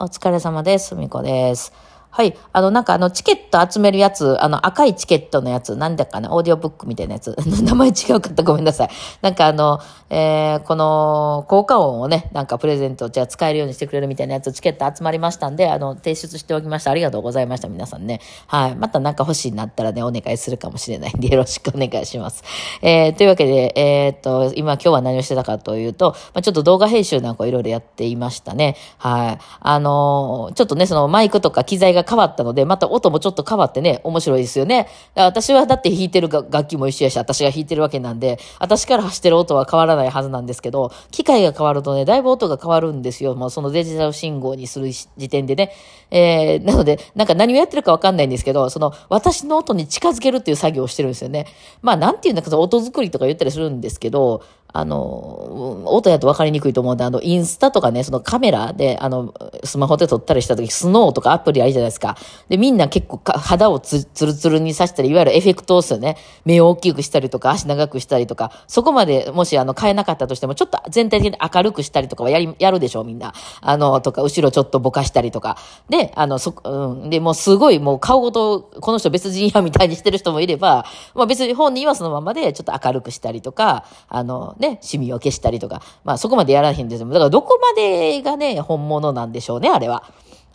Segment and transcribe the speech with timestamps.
[0.00, 0.94] お疲れ様です。
[0.94, 1.72] みこです。
[2.10, 2.36] はい。
[2.52, 7.36] あの、なんかあの、チケット集めるやつ、あの、赤いチケットのやつ、なんだかな、オーディオブックみたいなやつ。
[7.62, 8.88] 名前違うかったごめんなさい。
[9.22, 9.78] なんかあの、
[10.10, 16.90] えー、この、効果音をね、なんかプレゼント、じゃあ使えるようにしてくれるみたいなやつ、チケット集まりましたんで、あの、提出しておきました。
[16.90, 18.20] ありがとうございました、皆さんね。
[18.46, 18.76] はい。
[18.76, 22.42] またなんか欲しいなったらね、お願いするかもしれないんで、 よろしくお願いします。
[22.82, 28.76] えー、というわけで、えー、っと、今、今日は何をしてたかというと、まあ、ちょっと動画編集なんかいろいろやっていましたね。
[28.96, 29.38] はい。
[29.60, 34.88] あの、ちょっとね、そのマイクとか機材がが変わったので、また音もちょっと変わってね、面白いですよね。
[35.14, 43.34] 私はだって弾いてる楽器も一緒やし、私が弾いてるわけなんで、私から走ってる音は変わらないはずなんですけど、機械が変わるとね、だいぶ音が変わるんですよ。
[43.34, 45.72] もうそのデジタル信号にする時点でね。
[46.10, 51.46] えー、なので、なんか何をやってるかわかんないんですけど、その私の音に近づけるっていう作業をしてるんですよね。
[51.82, 54.42] まあ、なんていうんだか、音作りとか言ったりするんですけど、
[54.72, 59.32] あの、音やと分かりにくいと思うんで、あの、インスタとかね、そのカメラで、あの、
[59.64, 62.16] スマホで撮ったりした時、スノーとかアプリあるじゃないですか。
[62.48, 66.16] で、みんな結構肌をつつるつるにさしたり、いわゆるエフェクトをするね。
[66.44, 73.32] 目を大きくしたりとか、足長くしたりとか、そこまでもしあの、変えなかったとしても、ちょっと全体的に明るくしたりとかはやり、やるでしょう、みんな。
[73.60, 75.56] あの、とか、後ろちょっとぼかしたりとか。
[75.88, 77.10] で、あの、そ、うん。
[77.10, 87.08] で、もうすごい、もう顔ごと、この人別人やみたいにしてる人もいれば、まあ別に本人はそのままで、ちょっと明るくしたりとか、あの、ね、シミを消したりとか、まあそこまでやらへんですよ。
[87.08, 90.04] だからどこまでがね、本物なんでしょうね、あれは。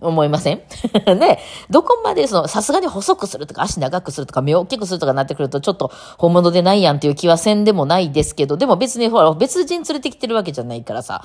[0.02, 0.62] 思いません？
[1.18, 11.24] ね、どこまでその、さすがに細くするとか、足長くするとか、目を大きくするとかなってくると、ちょっと本物でないやんっていう気はせんでもないですけど、でも別にほら、別人連れてきてるわけじゃないからさ、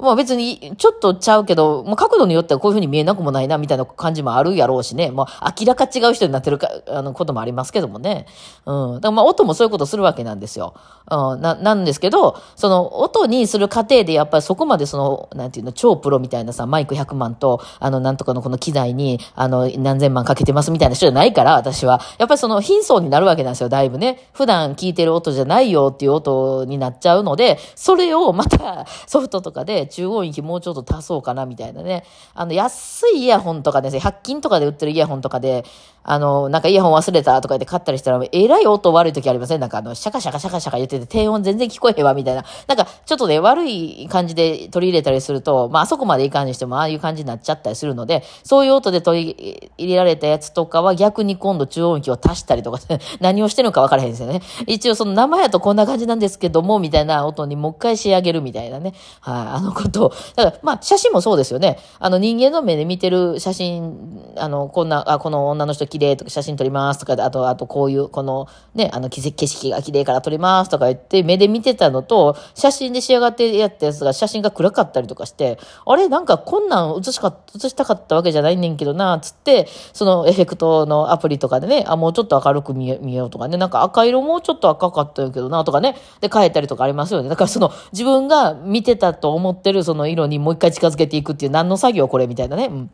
[0.00, 5.10] まあ別に、ちょっとちゃうけど、まあ角度によってはこういうふうに見えなくもないな、みたいな感じもあるやろうしね。
[5.10, 8.26] まあ明らか違う人になってるか、あの、こともありますけどもね。
[8.66, 8.94] うん。
[8.94, 10.74] だからまあ音もそういうことするわけなんですよ。
[11.10, 11.40] うん。
[11.40, 22.00] な、なんですけど、その音にする過程でやっぱりそこまでその、なんていうの、超プロみたいなさ、マイク100万と、あの、なんとかのこの機材に、あの、何千万かけてますみたいな人じゃないから、私は。
[22.18, 24.28] やっぱりその貧相になるわけなんですよ、だいぶね。
[24.32, 32.04] 普段聞いてる音じゃないよっていう音になっちゃうので、それをまたソフトとかで中音域もうちょっと足そうかなみたいなね。
[32.34, 35.64] あの、安いイヤホンとかですね、100均とかで売ってるイヤホンとかで、
[36.02, 42.44] あの、なんかイヤホン忘れたとか言って買ったりしたら、えらい音悪い時ありませんなんかあの、シャカシャカシャカシャカ言ってて低音全然聞こえへんわみたいな。
[42.66, 52.78] なんかちょっとね、悪い感じで取り入れたりすると、まああそこまでいかんにしてもああいう感じになっちゃったりするので、そういう音で取り入れられたやつとかは逆に今度中音域を足したりとか、
[53.20, 54.40] 何をしてるのか分からへんですよね。
[54.66, 58.94] 一応その生やとこんな感じなんですけども、みたいな音にもう一回仕上げるみたいなね。
[59.20, 60.12] はい、あ、のこと。
[60.36, 61.78] だからまあ写真もそうですよね。
[61.98, 87.28] あの人間の目で見てる写真、あの、こんな、あ、この女の人綺麗とか写真撮りますとか、あと、あとこういう、このね、あの景色が綺麗から撮りますとか言って目で見てたのと、写真で仕上がってやったやつが写真が暗かったりとかして、あれなんかこんなん写しか、写したかったわけじゃないねんけどな、つって、そのエフェクトのアプリとかでね、あ、もうちょっと明るく見見ようとかね、なんか赤色もうちょっと赤かったけどな、とかね、で変えたりとかありますよね。
[87.28, 92.66] だからその自分が見てたと思っててるその色にもう一回近づけていくっていう何の作業これみたいなね。
[92.66, 92.90] うん、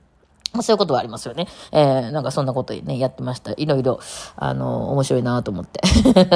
[0.62, 1.47] そういうことはありますよね。
[1.72, 3.53] えー、なんかそんなことね、やってました。
[3.56, 4.00] いろいろ、
[4.37, 5.81] あの、面白いなと思って。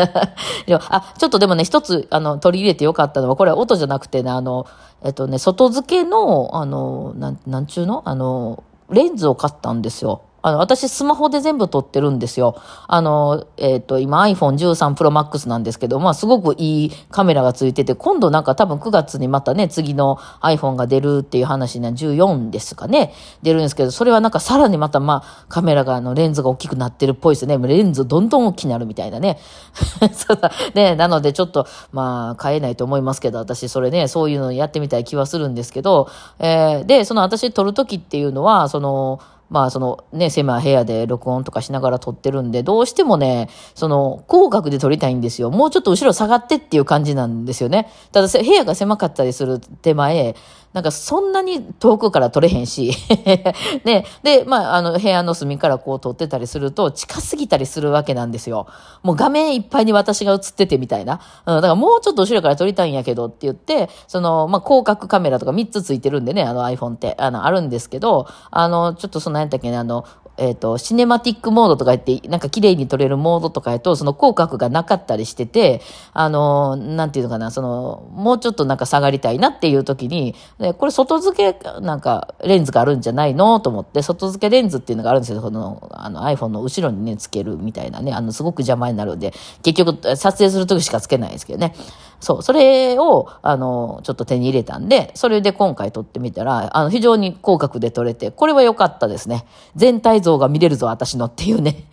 [0.91, 4.67] あ、ちょっとでもね、一つ、あの、取り入れてよかったのは、これは音じゃなくてね、あの、
[5.03, 8.03] えっとね、外付けの、あの、なん、なんちゅうの？
[8.05, 10.23] あの、レンズを買ったんですよ。
[10.43, 12.57] あの、私スマホで全部撮ってるんですよ。
[12.89, 23.13] あの、えっ、ー、と、今 iPhone 13 Pro Max なんですけど、まあすごくいいカメラがついてて、今度なんか多分9月にまたね、次の iPhone が出るっていう話ね、14ですかね、
[23.43, 27.59] 出るんですけど、それはなんかさらにまたまあカメラがあのレンズが大きくなってるっぽいですね。
[27.59, 29.39] レンズどんどん大きくなるみたいなね。
[30.13, 30.51] そうだ。
[30.75, 36.09] ね、なのでちょっとまあ買えないと思いますけど、私それね、そういうのやってみたい気はするんですけど、
[36.39, 45.51] えー、で、その私撮るときっていうのは、その、まあそのね、狭い部屋で録音とかしながら撮ってるんで、どうしてもね、その広角で撮りたいんですよ。
[45.51, 47.91] もうちょっと後ろ下がってっていう感じなんですよね。
[48.13, 50.37] ただ部屋が狭かったりする手前、
[50.73, 52.93] なんかそんなに遠くから撮れへんし
[53.85, 58.67] ね、で、まあ、あの、部屋の隅からこう撮ってたりすると、近すぎたりするわけなんですよ。
[59.03, 61.21] もう画面いっぱいに私が映っててみたいな。
[61.47, 70.05] うん、だからもうちょっと後ろから撮りたいんやけどって言って、その、まあ、広角カメラとか3つついてるんでね、あの iPhone って、あの、あるんですけど、あの、ちょっとその、何やったっけね、あの、
[70.41, 75.83] えっ、ー、と、シネマティックモードとか言って、なんか綺麗に撮れるモードとかやと、その広角がなかったりしてて、
[76.15, 85.41] あの、なんていうのかな、その、もうちょっとなんか下がりたいなっていう時に、で、これ外付けなんかレンズがあるんじゃないのと思って、外付けレンズっていうのがあるんですよ。
[85.41, 91.75] このあの iPhone の後ろにね、つけるみたいなね、あの、すごく邪魔になるんで、結局撮影するときしかつけないですけどね。
[92.21, 99.47] そう、それを、あの、ちょっと手に入れたんで、それで今回撮ってみたら、あの、非常に広角で撮れて、これは良かったですね。
[99.77, 101.85] 全体像が見れるぞ、私のっていうね。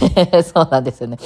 [0.42, 1.18] そうなんですよね。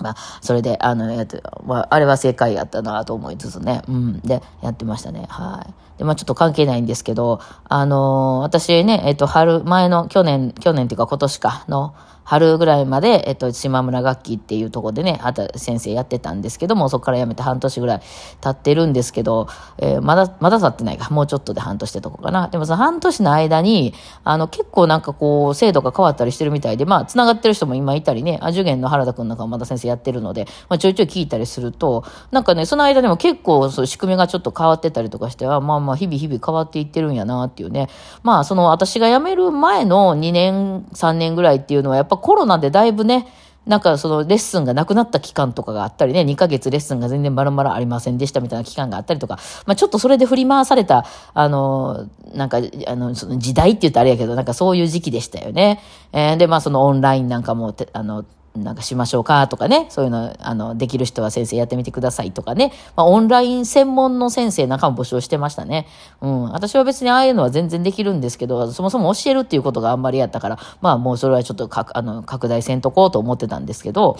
[0.00, 3.82] まあ、それで、あの、えっと、まあ、あれは正解やったなと思いつつね。
[3.88, 4.20] うん。
[4.20, 5.26] で、やってましたね。
[5.28, 5.98] はい。
[5.98, 11.94] で、まあ、ちょっと関係ないんですけど、あのー、私ね、えっと、春、前の、去年、去年っていうか今年かの、
[12.30, 18.00] 春ぐらいまで、えっと、島村楽器っていうところでね、あた先生やってたんですけども、そこから辞めて半年ぐらい
[18.40, 19.48] 経ってるんですけど、
[19.78, 22.46] えー、まだ、まだ経ってないか、もうちょっとで半年ってとこかな。
[22.46, 37.88] でもその半年の間に、あの、結構なんかこう、制度が変わったりしてるみたいで、まあ、繋がってる人も今いたりね、あ、受験の原田くんなんかまだ先生やってるので、まあ、ちょいちょい聞いたりすると、なんかね、その間でも結構、そう、仕組みがちょっと変わってたりとかしては、まあまあ、日々日々変わっていってるんやなっていうね。
[38.22, 43.28] まあ、その、私が辞める前の2年、3年ぐらいっていうのは、やっぱコロナでだいぶね、
[43.66, 55.80] なんかそのレッスンがなくなった期間とかがあったりね、2ヶ月レッスンが全然バラバラありませんでしたみたいな期間があったりとか、まあちょっとそれで振り回された、あの、なんか、あの、その時代って言ったらあれやけど、なんかそういう時期でしたよね。
[56.12, 58.24] えー、で、まあそのオンラインなんかも、あの、
[58.56, 65.86] なんかしましょうかとかね、そういうの、あの、できる人は先生やってみてくださいとかね、まあ、オンライン専門の先生なんかも募集してましたね。
[66.20, 66.42] うん。
[66.50, 74.16] 私は別にああいうのは全然できるんですけど、そもそも教えるっていうことがあんまりやったから、まあもうそれはちょっとか、あの、拡大せんとこうと思ってたんですけど、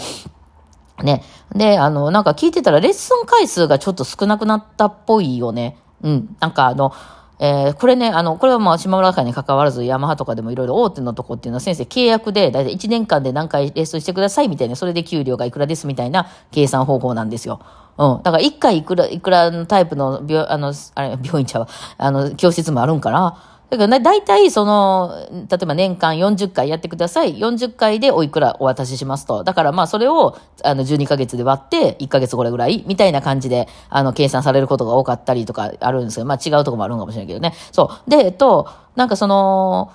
[1.02, 1.24] ね。
[1.54, 5.76] で、あの、なんか聞いてたらレッスン回数がちょっと少なくなったっぽいよね。
[6.02, 6.36] うん。
[6.40, 6.92] なんかあの、
[7.42, 17.60] えー、これね、あの、これはまあ、島村会に関わらず、ヤマハとかでもいろいろ大手のとこっていうのは先生契約で、だいたい1年間で何回レッスンしてくださいみたいな、それで給料がいくらですみたいな計算方法なんですよ。
[17.96, 18.22] うん。
[18.22, 21.66] だから1回いくら、いくらのタイプの病、あの、あれ、病院ちゃう
[21.96, 23.59] あの、教室もあるんかな。
[23.70, 27.38] だからね、大体その、例えば年間40回やってください。
[27.38, 29.44] 40回でおいくらお渡ししますと。
[29.44, 37.54] だからまあそれを、あの、12ヶ月で割って、1ヶ月これぐらい、みたいな感じで、あの、計算されることが多かったりとかあるんですけど、まあ違うとこもあるんかもしれないけどね。
[37.70, 38.10] そう。
[38.10, 39.92] で、えっと、なんかその、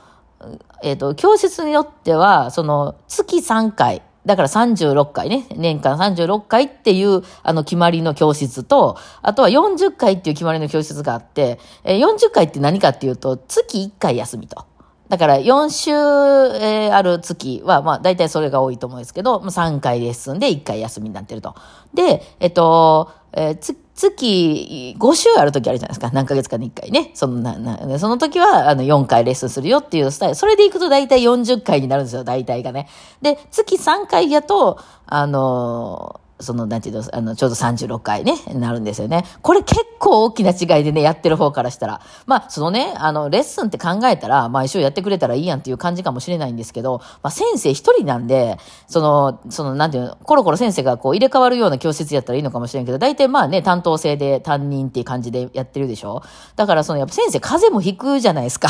[0.81, 14.65] えっと、教室によっては、その、月3回、だから36回ね、年間36回っていう、あの、決まりの教室と、あとは40回っていう決まりの教室があって、え40回って何かっていうと、月1回休みと。
[15.09, 21.53] だから4週、えー、ある月は、まあ大体それが多いと思うんですけど、まあ、3回レッスンで1回休みになってると。
[21.93, 26.11] で、えっと、えー、月月5週ある時あるじゃないですか。
[26.11, 27.11] 何ヶ月かに1回ね。
[27.13, 30.35] そのななその時はあの4回レッスンするよっていうスタイル。
[30.35, 32.89] それで行くと大体40回になるんですよ、大体がね。
[33.21, 39.23] で、月3回やと、あのーその、なんていうの、あの、ちょうど36回ね、なるんですよね。
[39.41, 42.01] これ結構大きな違いでね、やってる方からしたら。
[42.25, 56.21] まあ、そのね、あの、レッスンって考えたら、毎週やってくれたらいいやんっていう感じかもしれないんですけど、まあ、先生一人なんで、その、その、なんていうの、コロコロ先生がこう入れ替わるような教室やったらいいのかもしれんけど、大体まあね、担当制で担任っていう感じでやってるでしょ
[56.55, 58.69] だからその、やっぱ先生風邪も引くじゃないですか。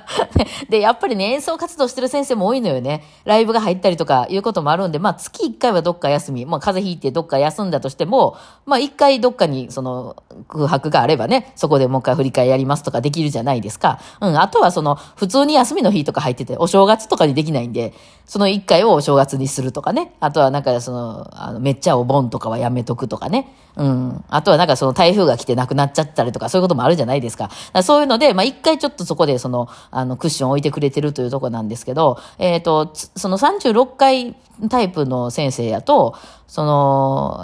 [0.70, 3.04] で、やっぱりね、演奏活動してる先生も多いのよね。
[3.24, 14.00] ライブが入ったりとかいうこともあるんで、まあ、月1回はどっか休み、まあ、風邪引いてどっか休んだとしても、まあ一回どっかにその空白があればね、そこでもう一回振り返りやりますとかできるじゃないですか。
[14.20, 17.94] うん、あとはその普通に休みの日とか入ってて、お正月とかにできないんで、
[18.26, 20.12] その一回をお正月にするとかね。
[20.20, 23.54] あとはなんかその、あのめっちゃお盆とかはやめとくとかね。
[23.76, 24.24] うん。
[24.28, 27.36] あとはなんかその台風が来てなくなっちゃったりとか、そういうこともあるじゃないですか。
[27.36, 34.34] かそういうので、まあ一回ちょっとそこでその、あのクッション置いてくれてるというとこなんですけど、えっ、ー、と、その36回
[34.68, 36.14] タイプの先生やと、
[36.46, 36.75] その、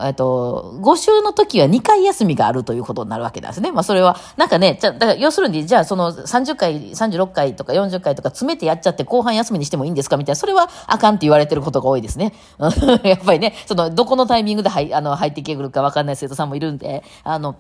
[0.05, 3.73] えっと、5週の時は2回休みがあるということになるわけなんですね。
[3.73, 10.17] まあそれは、なんかね、じゃだから要するに、じゃあその30回、36回とか40回とか詰めてやっちゃって後半休みにしてもいいんですか？
[10.17, 12.33] みたいな、それはあかんって言われてることが多いですね。
[13.05, 17.57] やっぱりね、その、どこのタイミングで入あの入ってくるかわかんない生徒さんもいるんで、あの、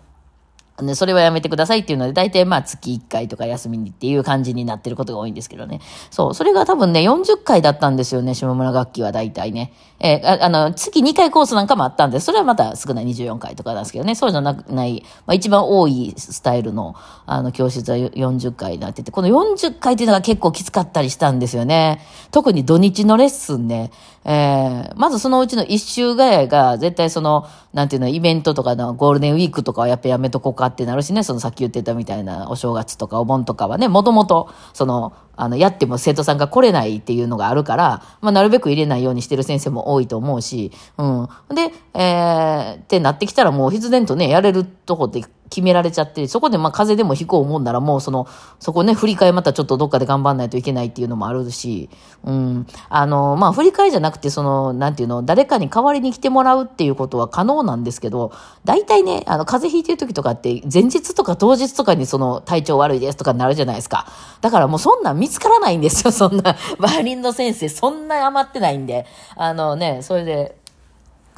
[0.80, 5.80] ね、それはやめてくださいっていうので、大体まあ月1回とか休みにっていう感じになってることが多いんですけどね。
[6.10, 9.72] そう、それが多分ね、40回だったんですよね、下村楽器は大体ね。
[10.00, 22.00] えー、ああの、月2回コースなんかもあったんで、それはまた少ない24回とかなんですけどね、そうじゃなくない、まあ一番多いスタイルの、あの、教室は40回になってて、この40回っていうのが結構きつかったりしたんですよね。
[22.30, 23.90] 特に土日のレッスンね、
[24.24, 41.28] えー、まずそのうちの1週ぐらいが、絶対その、なんていうの、イベントとかのゴールデンウィークとかはやっぱやめとこうかってなるしね、そのさっき言ってたみたいなお正月とかお盆とかはね、もともと、その、あの、やっても生徒さんが来れないっていうのがあるから、まあ、なるべく入れないようにしてる先生も多いと思うし、うん。
[41.54, 48.26] で、えー、ってなってきたらもう必然とね、やれるとこって決められちゃって、そこでまあ風邪でも引こう思うんならもうその、
[48.58, 51.90] そこね、振り替えまたちょっとどっかで頑張んないといけないっていうのもあるし、
[52.24, 52.66] うん。
[52.88, 58.32] あの、まあ振り替えじゃなくて、その、なんていうの、誰かに代わりに来てもらうっていうことは可能なんですけど、
[58.64, 64.06] 大体ね、あの、風邪ひいてる時とかって、前日とか当日とかにその、体調悪いですとかになるじゃないですか。
[64.40, 66.56] だからもうそんなん見つからないんですよ、そんな。
[66.78, 69.06] バイオリンの先生、そんな余ってないんで。
[69.36, 70.61] あのね、それで、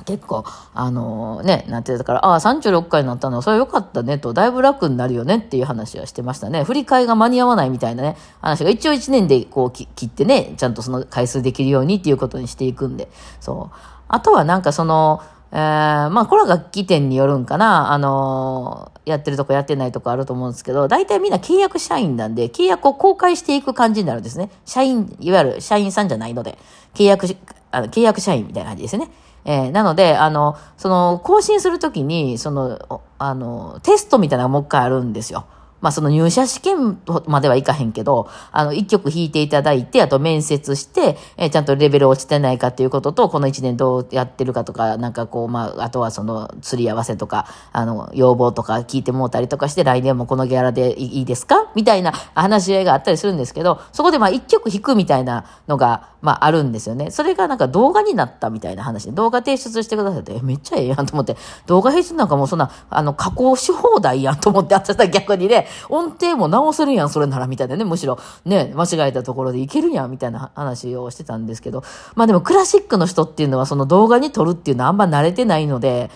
[0.04, 6.64] 結構、あのー、ね、なんてだから、ああ、36回になったの、それは良かったねと、だいぶ楽になるよねっていう話はしてましたね。
[6.64, 13.08] 振り替えが間に合わないみたいなね、話が一応1年でこう切ってね、ちゃんとその回数できるようにっていうことにしていくんで、
[13.40, 13.76] そう。
[14.08, 15.22] あとはなんかその、
[15.54, 17.92] えー、まあ、これは楽器店によるんかな。
[17.92, 24.50] あのー、やってるとこやってないとこあると思うんですけど、大体みんな契約社員なんで、契約を公開していく感じになるんですね。
[24.64, 26.58] 社員、いわゆる社員さんじゃないので、
[26.94, 27.28] 契約、
[27.70, 29.08] あの契約社員みたいな感じですね。
[29.44, 35.46] えー、なので、あの、その、更新するときに、その、あの、テストみたいなのがもう一回あるんですよ。
[35.84, 51.70] まあその入社試験まではいかへんけど、あの、一曲弾いていただいて、あと面接して、えー、ちゃんとレベル落ちてないかっていうことと、この一年どうやってるかとか、なんかこう、まあ、あとはその、釣り合わせとか、あの、要望とか聞いてもうたりとかして、来年もこのギャラでいいですか？
[51.74, 57.10] みたいな話し合いがあったりするんですけど、そこでまあ一曲弾くみたいなのが、まああるんですよね。
[57.10, 61.36] それがなんか動画になったみたいな話で、動画提出してくださって、めっちゃええやんと思って、
[61.66, 71.82] 動画編集なんかもうそんな、あの、加工し放題やんと思って、あったら逆にね、音程も直せるやん、それなら、みたいなね、むしろ、ね、間違えたところでいけるやん、みたいな話をしてたんですけど、
[72.14, 76.10] まあでもクラシックの人っていうのは、その動画に撮るっていうのはあんま慣れてないので、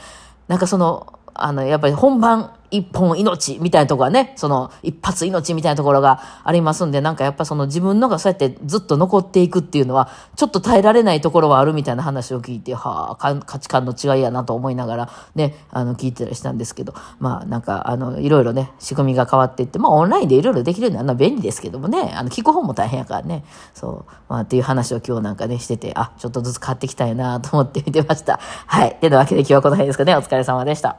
[0.48, 23.44] なんかその、あの、やっぱり本番、一本命みたいなところはね、その一発命みたいなところがありますんで、なんかやっぱその自分のがそうやってずっと残っていくっていうのは、ちょっと耐えられないところはあるみたいな話を聞いて、はあ、価値観の違いやなと思いながらね、あの、聞いてたりしたんですけど、まあなんか、あの、いろいろね、仕組みが変わっていって、まあオンラインでいろいろできるのは便利ですけどもね、あの、聞く方も大変やからね、
[23.74, 28.38] そう、まあっていう話を今日なんかね、してて、あ、ちょっとずつ変わってきたいなと思って見てました。
[28.66, 28.96] はい。
[29.00, 30.96] てなわけで今日はこの辺ですかね、お疲れ様でした。